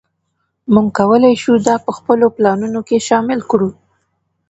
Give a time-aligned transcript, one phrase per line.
[0.73, 3.69] موږ کولی شو دا په خپلو پلانونو کې شامل کړو